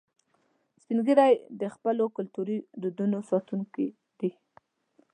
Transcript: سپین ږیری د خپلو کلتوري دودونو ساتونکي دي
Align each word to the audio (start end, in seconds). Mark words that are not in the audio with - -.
سپین 0.81 0.99
ږیری 1.07 1.33
د 1.61 1.63
خپلو 1.75 2.03
کلتوري 2.17 2.57
دودونو 2.81 3.17
ساتونکي 3.29 3.87
دي 4.19 4.31